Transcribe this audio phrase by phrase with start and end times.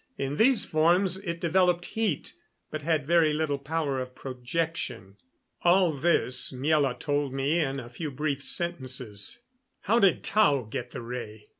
[0.17, 2.33] In these forms it developed heat,
[2.71, 5.17] but had very little power of projection.
[5.61, 9.37] All this Miela told me in a few brief sentences.
[9.81, 11.45] "How did Tao get the ray?"